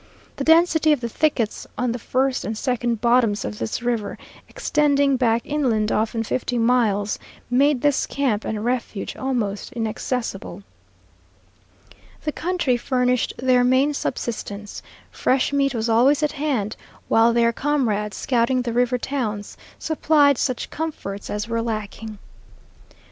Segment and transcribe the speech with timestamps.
[0.37, 4.17] The density of the thickets on the first and second bottoms of this river,
[4.49, 7.19] extending back inland often fifty miles,
[7.51, 10.63] made this camp and refuge almost inaccessible.
[12.23, 16.75] The country furnished their main subsistence; fresh meat was always at hand,
[17.07, 22.17] while their comrades, scouting the river towns, supplied such comforts as were lacking.